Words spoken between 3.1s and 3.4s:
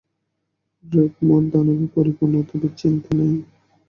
নেই।